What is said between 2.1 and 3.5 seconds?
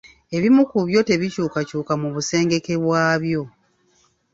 busengeke bwabyo.